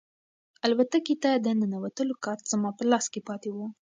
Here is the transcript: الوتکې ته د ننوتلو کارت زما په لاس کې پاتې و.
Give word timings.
الوتکې 0.65 1.15
ته 1.23 1.31
د 1.45 1.47
ننوتلو 1.59 2.15
کارت 2.25 2.43
زما 2.51 2.69
په 2.77 2.83
لاس 2.91 3.05
کې 3.13 3.21
پاتې 3.29 3.49
و. 3.55 3.57